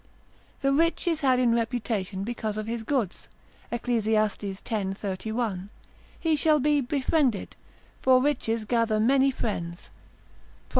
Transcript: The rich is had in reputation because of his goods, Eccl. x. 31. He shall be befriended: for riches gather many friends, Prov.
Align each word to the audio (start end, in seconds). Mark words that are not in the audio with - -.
The 0.61 0.73
rich 0.73 1.07
is 1.07 1.21
had 1.21 1.37
in 1.39 1.53
reputation 1.53 2.23
because 2.23 2.57
of 2.57 2.65
his 2.65 2.81
goods, 2.81 3.29
Eccl. 3.71 3.93
x. 3.93 4.35
31. 4.99 5.69
He 6.19 6.35
shall 6.35 6.59
be 6.59 6.81
befriended: 6.81 7.55
for 7.99 8.19
riches 8.19 8.65
gather 8.65 8.99
many 8.99 9.29
friends, 9.29 9.91
Prov. 9.93 10.65